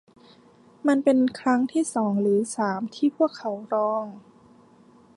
[0.87, 4.05] มันเป็นครั้งที่สองหรือสามที่พวกเขาลอง